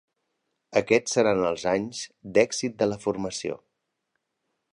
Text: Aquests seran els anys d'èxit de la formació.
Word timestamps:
Aquests 0.79 1.13
seran 1.17 1.43
els 1.51 1.67
anys 1.73 2.01
d'èxit 2.39 2.77
de 2.83 2.89
la 2.91 2.99
formació. 3.05 3.61